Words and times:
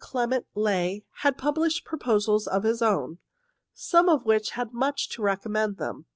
Clement 0.00 0.44
Ley 0.56 1.04
had 1.20 1.38
published 1.38 1.84
proposals 1.84 2.48
of 2.48 2.64
his 2.64 2.82
own, 2.82 3.18
some 3.74 4.08
of 4.08 4.24
which 4.24 4.50
had 4.58 4.72
much 4.74 5.08
to 5.10 5.22
recommend 5.22 5.76
them. 5.76 6.06